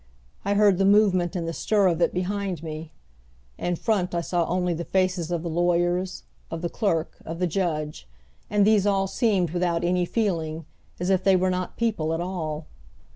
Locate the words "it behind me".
2.01-2.91